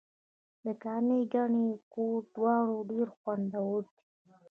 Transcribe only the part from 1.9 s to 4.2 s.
ګوړه دواړه ډیر خوندور دي.